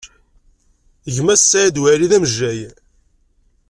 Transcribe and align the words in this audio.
Gma-s 1.15 1.41
n 1.43 1.47
Saɛid 1.49 1.81
Waɛli, 1.81 2.07
d 2.11 2.13
amejjay. 2.17 2.59